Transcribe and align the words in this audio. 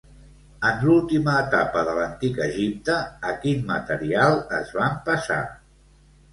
En 0.69 0.79
l'última 0.87 1.35
etapa 1.41 1.83
de 1.89 1.93
l'Antic 1.99 2.41
Egipte, 2.47 2.97
a 3.29 3.37
quin 3.45 3.63
material 3.71 4.37
es 4.65 4.75
van 4.81 5.01
passar? 5.13 5.41